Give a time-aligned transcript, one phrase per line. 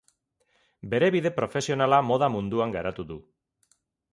[0.93, 3.19] Bere bide profesionala moda munduan garatu du.